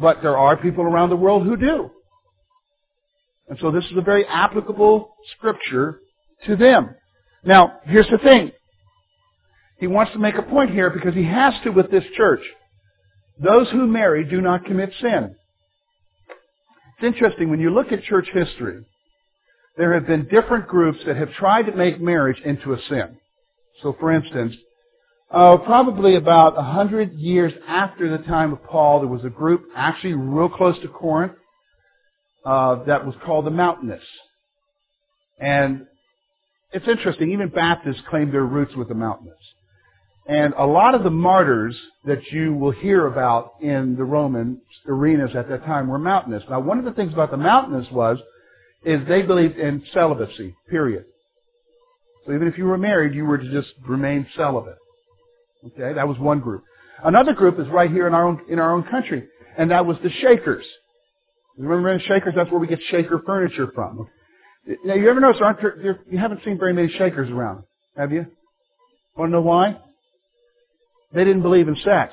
[0.00, 1.90] But there are people around the world who do.
[3.48, 6.00] And so this is a very applicable scripture
[6.46, 6.94] to them.
[7.44, 8.52] Now, here's the thing.
[9.78, 12.42] He wants to make a point here because he has to with this church.
[13.38, 15.34] Those who marry do not commit sin.
[16.96, 18.84] It's interesting, when you look at church history,
[19.76, 23.16] there have been different groups that have tried to make marriage into a sin.
[23.82, 24.56] So for instance,
[25.30, 29.64] uh, probably about a hundred years after the time of Paul, there was a group
[29.76, 31.34] actually real close to Corinth
[32.46, 34.06] uh, that was called the Montanists.
[35.38, 35.86] And
[36.72, 39.44] it's interesting, even Baptists claim their roots with the Montanists.
[40.26, 45.30] And a lot of the martyrs that you will hear about in the Roman arenas
[45.34, 46.48] at that time were Montanists.
[46.50, 48.18] Now, one of the things about the Montanists was,
[48.84, 51.04] is they believed in celibacy, period.
[52.26, 54.76] So even if you were married, you were to just remain celibate.
[55.66, 56.64] Okay, that was one group.
[57.04, 59.24] Another group is right here in our own, in our own country,
[59.56, 60.64] and that was the Shakers.
[61.56, 62.34] Remember the Shakers?
[62.36, 64.08] That's where we get Shaker furniture from.
[64.84, 67.64] Now, you ever notice aren't there, you haven't seen very many Shakers around,
[67.96, 68.26] have you?
[69.16, 69.78] Want to know why?
[71.12, 72.12] They didn't believe in sex.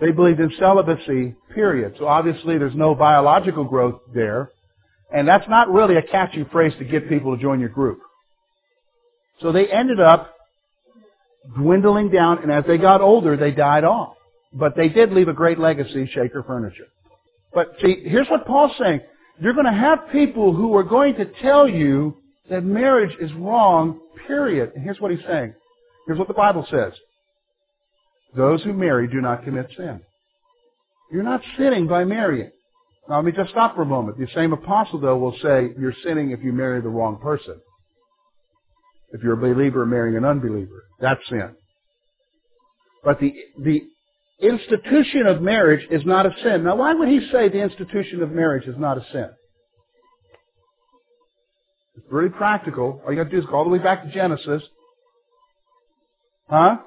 [0.00, 1.94] They believed in celibacy, period.
[1.98, 4.50] So obviously there's no biological growth there.
[5.12, 8.00] And that's not really a catchy phrase to get people to join your group.
[9.40, 10.31] So they ended up
[11.56, 14.14] dwindling down, and as they got older, they died off.
[14.52, 16.88] But they did leave a great legacy, Shaker Furniture.
[17.54, 19.00] But see, here's what Paul's saying.
[19.40, 22.16] You're going to have people who are going to tell you
[22.50, 24.72] that marriage is wrong, period.
[24.74, 25.54] And here's what he's saying.
[26.06, 26.92] Here's what the Bible says.
[28.36, 30.00] Those who marry do not commit sin.
[31.10, 32.50] You're not sinning by marrying.
[33.08, 34.18] Now let me just stop for a moment.
[34.18, 37.60] The same apostle, though, will say you're sinning if you marry the wrong person.
[39.12, 41.54] If you're a believer marrying an unbeliever, that's sin.
[43.04, 43.82] But the, the
[44.40, 46.64] institution of marriage is not a sin.
[46.64, 49.28] Now, why would he say the institution of marriage is not a sin?
[51.96, 53.02] It's really practical.
[53.04, 54.62] All you got to do is go all the way back to Genesis.
[56.48, 56.78] Huh?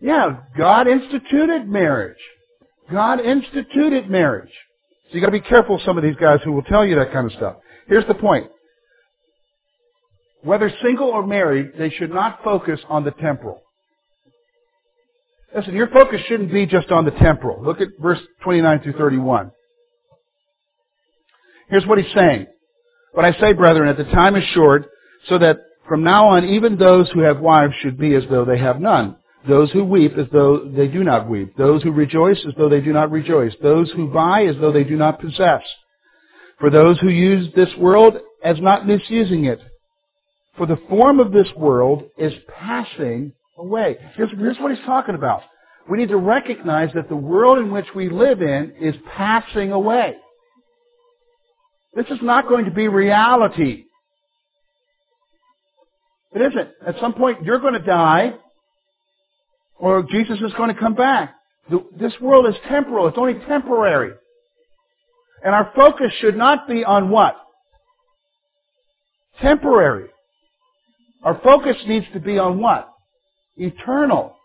[0.00, 2.18] Yeah, God instituted marriage.
[2.90, 4.52] God instituted marriage.
[5.08, 6.96] So you got to be careful of some of these guys who will tell you
[6.96, 7.56] that kind of stuff.
[7.88, 8.48] Here's the point.
[10.46, 13.62] Whether single or married, they should not focus on the temporal.
[15.52, 17.64] Listen, your focus shouldn't be just on the temporal.
[17.64, 19.50] Look at verse 29 through 31.
[21.68, 22.46] Here's what he's saying.
[23.12, 24.84] But I say, brethren, that the time is short,
[25.28, 25.56] so that
[25.88, 29.16] from now on even those who have wives should be as though they have none.
[29.48, 31.56] Those who weep as though they do not weep.
[31.56, 33.52] Those who rejoice as though they do not rejoice.
[33.60, 35.62] Those who buy as though they do not possess.
[36.60, 39.58] For those who use this world as not misusing it.
[40.56, 43.96] For the form of this world is passing away.
[44.14, 45.42] Here's, here's what he's talking about.
[45.88, 50.16] We need to recognize that the world in which we live in is passing away.
[51.94, 53.84] This is not going to be reality.
[56.34, 56.68] It isn't.
[56.86, 58.34] At some point, you're going to die,
[59.78, 61.34] or Jesus is going to come back.
[61.98, 63.08] This world is temporal.
[63.08, 64.12] It's only temporary.
[65.42, 67.36] And our focus should not be on what?
[69.40, 70.08] Temporary.
[71.26, 72.88] Our focus needs to be on what?
[73.56, 74.36] Eternal.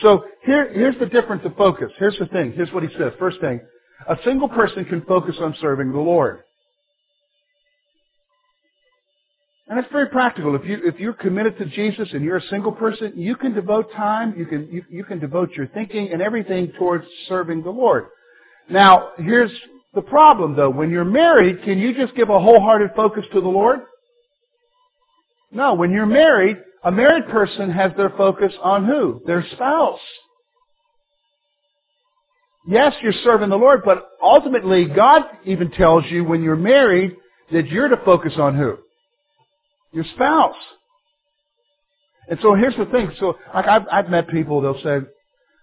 [0.00, 1.92] So here, here's the difference of focus.
[1.98, 2.52] Here's the thing.
[2.56, 3.12] Here's what he says.
[3.18, 3.60] First thing,
[4.08, 6.44] a single person can focus on serving the Lord.
[9.68, 10.54] And it's very practical.
[10.54, 13.92] If you if you're committed to Jesus and you're a single person, you can devote
[13.92, 18.06] time, you can you, you can devote your thinking and everything towards serving the Lord.
[18.70, 19.52] Now, here's
[19.92, 20.70] the problem though.
[20.70, 23.80] When you're married, can you just give a wholehearted focus to the Lord?
[25.52, 29.22] No, when you're married, a married person has their focus on who?
[29.26, 30.00] Their spouse.
[32.66, 37.16] Yes, you're serving the Lord, but ultimately God even tells you when you're married
[37.52, 38.78] that you're to focus on who?
[39.92, 40.56] Your spouse.
[42.28, 43.12] And so here's the thing.
[43.18, 45.06] So like I've, I've met people, they'll say,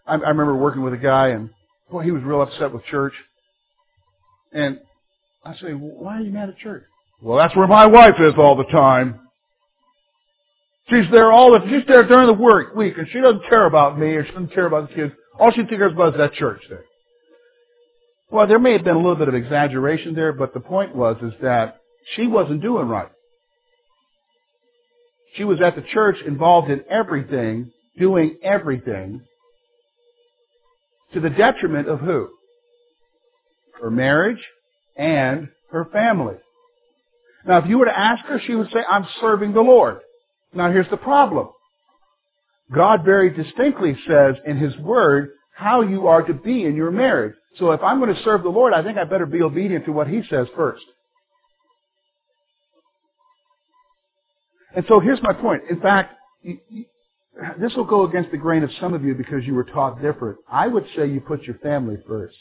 [0.06, 1.50] I, I remember working with a guy and
[1.90, 3.14] boy, he was real upset with church.
[4.52, 4.80] And
[5.44, 6.84] I say, why are you mad at church?
[7.22, 9.29] Well, that's where my wife is all the time.
[10.90, 14.00] She's there all the, she's there during the work week and she doesn't care about
[14.00, 15.14] me or she doesn't care about the kids.
[15.40, 16.84] All she cares about is that church there.
[18.32, 21.18] Well, there may have been a little bit of exaggeration there, but the point was
[21.22, 21.78] is that
[22.16, 23.10] she wasn't doing right.
[25.36, 29.22] She was at the church involved in everything, doing everything,
[31.14, 32.30] to the detriment of who?
[33.82, 34.44] Her marriage
[34.96, 36.36] and her family.
[37.46, 40.00] Now, if you were to ask her, she would say, I'm serving the Lord.
[40.54, 41.50] Now, here's the problem.
[42.74, 47.36] God very distinctly says in His Word how you are to be in your marriage.
[47.58, 49.92] So if I'm going to serve the Lord, I think I better be obedient to
[49.92, 50.84] what He says first.
[54.76, 55.64] And so here's my point.
[55.70, 56.16] In fact,
[57.60, 60.38] this will go against the grain of some of you because you were taught different.
[60.50, 62.38] I would say you put your family first.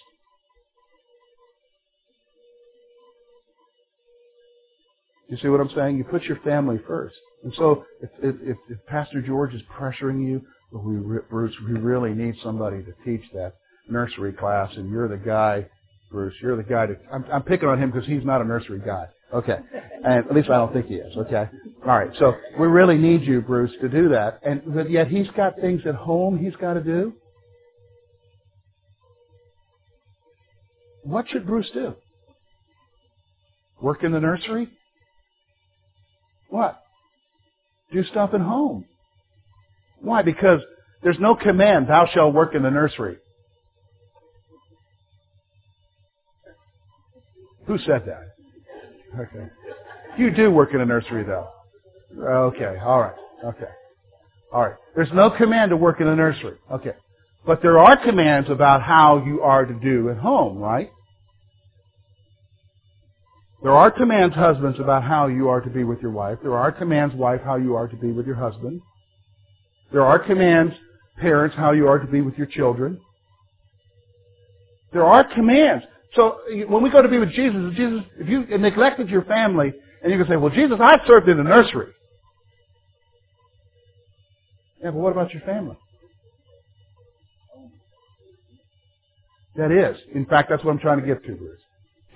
[5.28, 5.98] You see what I'm saying?
[5.98, 7.16] You put your family first.
[7.44, 12.12] And so if, if, if Pastor George is pressuring you, well, we, Bruce, we really
[12.12, 13.54] need somebody to teach that
[13.88, 15.66] nursery class, and you're the guy,
[16.10, 18.80] Bruce, you're the guy to, I'm, I'm picking on him because he's not a nursery
[18.84, 19.06] guy.
[19.32, 19.58] Okay.
[20.04, 21.16] And at least I don't think he is.
[21.16, 21.48] Okay.
[21.86, 22.10] All right.
[22.18, 24.40] So we really need you, Bruce, to do that.
[24.42, 27.12] And but yet he's got things at home he's got to do.
[31.02, 31.94] What should Bruce do?
[33.80, 34.68] Work in the nursery?
[36.48, 36.80] What?
[37.92, 38.84] Do stuff at home.
[40.00, 40.22] Why?
[40.22, 40.60] Because
[41.02, 43.18] there's no command, thou shalt work in the nursery.
[47.66, 48.22] Who said that?
[49.20, 49.46] Okay.
[50.18, 51.48] You do work in a nursery, though.
[52.20, 52.76] Okay.
[52.84, 53.14] All right.
[53.44, 53.70] Okay.
[54.52, 54.76] All right.
[54.96, 56.56] There's no command to work in a nursery.
[56.72, 56.92] Okay.
[57.46, 60.90] But there are commands about how you are to do at home, right?
[63.62, 66.38] There are commands, husbands, about how you are to be with your wife.
[66.42, 68.80] There are commands, wife, how you are to be with your husband.
[69.90, 70.74] There are commands,
[71.20, 73.00] parents, how you are to be with your children.
[74.92, 75.84] There are commands.
[76.14, 76.38] So
[76.68, 80.18] when we go to be with Jesus, Jesus, if you neglected your family, and you
[80.18, 81.92] can say, well, Jesus, I served in the nursery.
[84.82, 85.76] Yeah, but what about your family?
[89.56, 90.00] That is.
[90.14, 91.58] In fact, that's what I'm trying to get to, Bruce.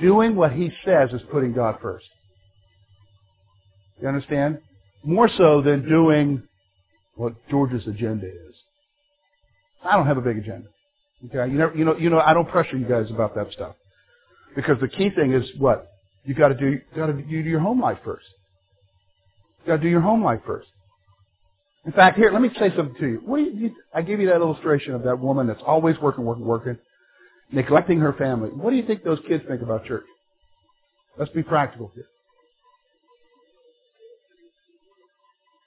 [0.02, 2.06] Doing what he says is putting God first.
[4.00, 4.58] You understand?
[5.04, 6.42] More so than doing
[7.14, 8.54] what George's agenda is.
[9.84, 10.68] I don't have a big agenda.
[11.26, 13.76] Okay, you know, you know, you know, I don't pressure you guys about that stuff
[14.56, 15.86] because the key thing is what
[16.24, 16.70] you got to do.
[16.70, 18.26] You got to do your home life first.
[19.60, 20.66] You got to do your home life first.
[21.84, 23.22] In fact, here, let me say something to you.
[23.24, 26.24] What do you, you, I gave you that illustration of that woman that's always working,
[26.24, 26.78] working, working,
[27.52, 28.48] neglecting her family.
[28.48, 30.04] What do you think those kids think about church?
[31.18, 32.06] Let's be practical here.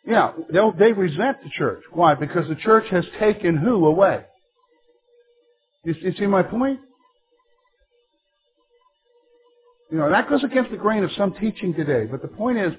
[0.07, 0.33] Yeah,
[0.77, 1.81] they resent the church.
[1.91, 2.13] Why?
[2.13, 4.23] Because the church has taken who away?
[5.83, 6.79] You, you see my point?
[9.91, 12.05] You know, that goes against the grain of some teaching today.
[12.09, 12.73] But the point is,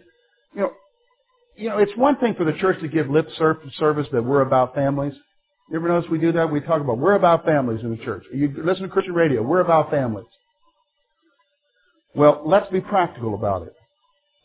[0.55, 0.71] you know,
[1.57, 4.75] you know, it's one thing for the church to give lip service that we're about
[4.75, 5.15] families.
[5.69, 6.51] You ever notice we do that?
[6.51, 8.25] We talk about we're about families in the church.
[8.33, 10.27] You listen to Christian radio, we're about families.
[12.15, 13.75] Well, let's be practical about it.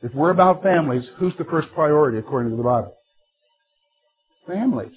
[0.02, 2.96] If we're about families, who's the first priority according to the Bible?
[4.48, 4.96] Families.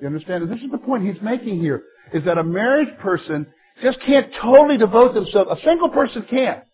[0.00, 0.42] You understand?
[0.42, 1.82] And this is the point he's making here,
[2.12, 3.46] is that a married person
[3.80, 5.50] just can't totally devote themselves.
[5.50, 6.64] A single person can't.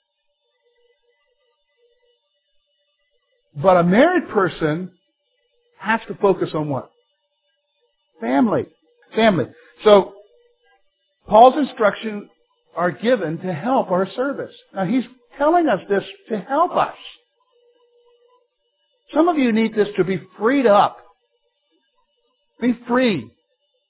[3.55, 4.91] But a married person
[5.79, 6.91] has to focus on what?
[8.25, 8.65] Family.
[9.15, 9.45] Family.
[9.85, 10.15] So,
[11.29, 12.31] Paul's instructions
[12.75, 14.55] are given to help our service.
[14.75, 15.05] Now, he's
[15.37, 16.95] telling us this to help us.
[19.13, 20.97] Some of you need this to be freed up.
[22.61, 23.31] Be free.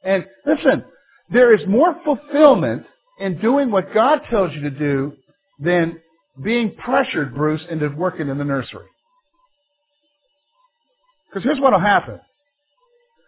[0.03, 0.85] And listen,
[1.31, 2.87] there is more fulfillment
[3.21, 5.13] in doing what God tells you to do
[5.61, 6.01] than
[6.43, 8.87] being pressured, Bruce, into working in the nursery.
[11.29, 12.19] Because here's what will happen.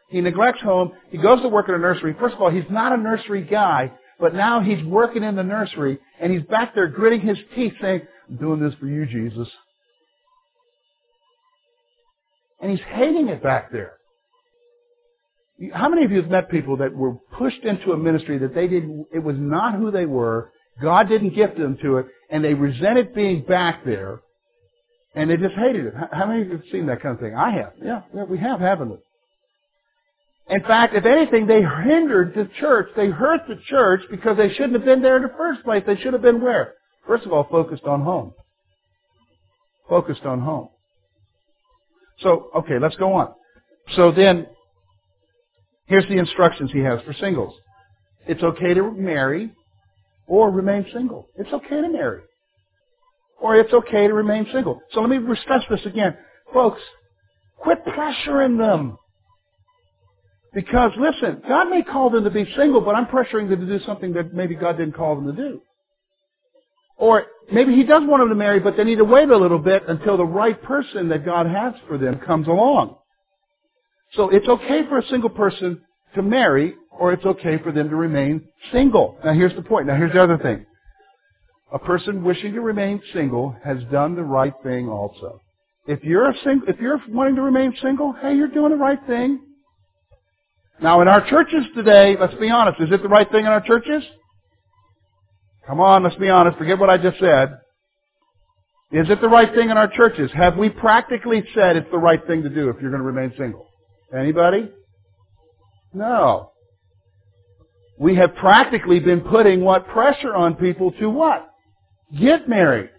[0.09, 0.93] He neglects home.
[1.11, 2.15] He goes to work in a nursery.
[2.19, 5.99] First of all, he's not a nursery guy, but now he's working in the nursery
[6.21, 9.49] and he's back there gritting his teeth saying, I'm doing this for you, Jesus.
[12.61, 13.95] And he's hating it back there.
[15.73, 18.69] How many of you have met people that were pushed into a ministry that they
[18.69, 22.53] didn't, it was not who they were, God didn't gift them to it, and they
[22.53, 24.21] resented being back there,
[25.15, 25.95] and they just hated it.
[26.13, 27.35] How many of you have seen that kind of thing?
[27.35, 27.73] I have.
[27.83, 28.97] Yeah, yeah we have, haven't we?
[30.49, 32.89] In fact, if anything, they hindered the church.
[32.97, 35.83] They hurt the church because they shouldn't have been there in the first place.
[35.87, 36.75] They should have been where?
[37.07, 38.33] First of all, focused on home.
[39.89, 40.69] Focused on home.
[42.21, 43.33] So, okay, let's go on.
[43.95, 44.47] So then,
[45.87, 47.55] here's the instructions he has for singles.
[48.27, 49.53] It's okay to marry
[50.27, 51.27] or remain single.
[51.37, 52.23] It's okay to marry.
[53.41, 54.81] Or it's okay to remain single.
[54.93, 56.17] So let me stress this again.
[56.53, 56.81] Folks,
[57.59, 58.97] quit pressuring them.
[60.57, 63.85] Because listen, God may call them to be single, but I'm pressuring them to do
[63.85, 65.61] something that maybe God didn't call them to do.
[66.97, 69.59] Or maybe he does want them to marry, but they need to wait a little
[69.59, 72.97] bit until the right person that God has for them comes along.
[74.15, 75.83] So it's okay for a single person
[76.15, 79.19] to marry, or it's okay for them to remain single.
[79.23, 79.89] Now here's the point.
[79.89, 80.65] Now here's the other thing.
[81.71, 85.43] A person wishing to remain single has done the right thing also.
[85.87, 89.05] If you're a sing- if you're wanting to remain single, hey, you're doing the right
[89.07, 89.43] thing.
[90.81, 93.63] Now in our churches today, let's be honest, is it the right thing in our
[93.63, 94.03] churches?
[95.67, 96.59] Come on, let's be honest.
[96.59, 97.59] Forget what I just said.
[98.93, 100.31] Is it the right thing in our churches?
[100.35, 103.33] Have we practically said it's the right thing to do if you're going to remain
[103.37, 103.67] single?
[104.17, 104.71] Anybody?
[105.93, 106.53] No.
[107.99, 111.51] We have practically been putting what pressure on people to what?
[112.17, 112.91] Get married.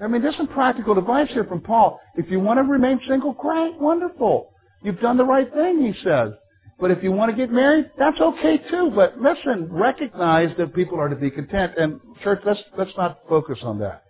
[0.00, 2.00] I mean, there's some practical advice here from Paul.
[2.16, 4.50] If you want to remain single, great, wonderful.
[4.82, 6.32] You've done the right thing, he says.
[6.80, 8.90] But if you want to get married, that's okay too.
[8.94, 11.74] But listen, recognize that people are to be content.
[11.78, 14.02] And church, let's, let's not focus on that.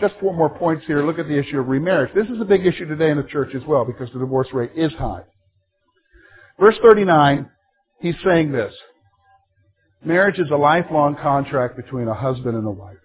[0.00, 1.04] Just four more points here.
[1.04, 2.14] Look at the issue of remarriage.
[2.14, 4.70] This is a big issue today in the church as well because the divorce rate
[4.76, 5.22] is high.
[6.60, 7.50] Verse 39,
[8.00, 8.72] he's saying this.
[10.04, 12.96] Marriage is a lifelong contract between a husband and a wife.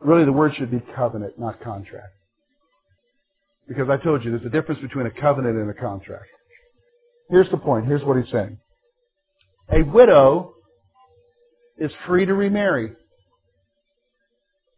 [0.00, 2.12] Really, the word should be covenant, not contract.
[3.68, 6.26] Because I told you, there's a difference between a covenant and a contract.
[7.32, 7.86] Here's the point.
[7.86, 8.58] Here's what he's saying.
[9.72, 10.52] A widow
[11.78, 12.92] is free to remarry.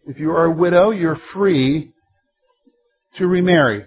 [0.07, 1.91] If you are a widow, you're free
[3.19, 3.85] to remarry.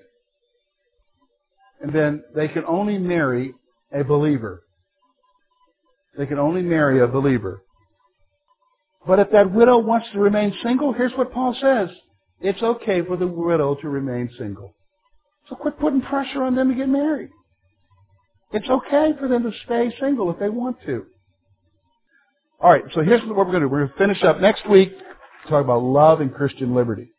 [1.79, 3.53] And then they can only marry
[3.97, 4.63] a believer.
[6.17, 7.61] They can only marry a believer.
[9.07, 11.87] But if that widow wants to remain single, here's what Paul says.
[12.41, 14.73] It's okay for the widow to remain single.
[15.47, 17.29] So quit putting pressure on them to get married.
[18.51, 21.05] It's okay for them to stay single if they want to.
[22.59, 23.67] All right, so here's what we're going to do.
[23.67, 24.93] We're going to finish up next week,
[25.49, 27.09] talk about love and Christian liberty.